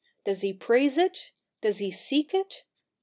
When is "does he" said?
0.25-0.51, 1.61-1.91